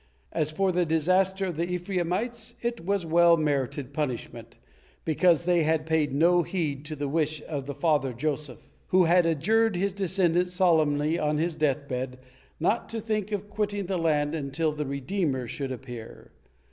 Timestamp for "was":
2.83-3.05